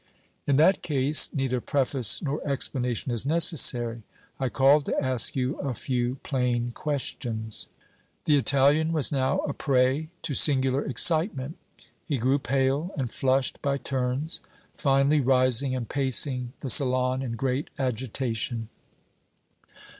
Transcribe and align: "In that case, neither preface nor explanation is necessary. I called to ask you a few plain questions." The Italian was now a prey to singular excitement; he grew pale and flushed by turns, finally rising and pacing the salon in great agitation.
"In 0.47 0.55
that 0.55 0.81
case, 0.81 1.29
neither 1.31 1.61
preface 1.61 2.23
nor 2.23 2.41
explanation 2.43 3.11
is 3.11 3.23
necessary. 3.23 4.01
I 4.39 4.49
called 4.49 4.85
to 4.87 4.99
ask 4.99 5.35
you 5.35 5.59
a 5.59 5.75
few 5.75 6.15
plain 6.23 6.71
questions." 6.71 7.67
The 8.25 8.35
Italian 8.35 8.93
was 8.93 9.11
now 9.11 9.41
a 9.41 9.53
prey 9.53 10.09
to 10.23 10.33
singular 10.33 10.83
excitement; 10.83 11.55
he 12.03 12.17
grew 12.17 12.39
pale 12.39 12.89
and 12.97 13.11
flushed 13.11 13.61
by 13.61 13.77
turns, 13.77 14.41
finally 14.75 15.21
rising 15.21 15.75
and 15.75 15.87
pacing 15.87 16.53
the 16.61 16.71
salon 16.71 17.21
in 17.21 17.33
great 17.33 17.69
agitation. 17.77 18.69